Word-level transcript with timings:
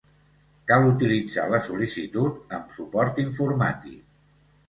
Cal 0.69 0.85
utilitzar 0.91 1.43
la 1.51 1.59
sol·licitud 1.67 2.57
amb 2.59 2.73
suport 2.79 3.23
informàtic. 3.27 4.01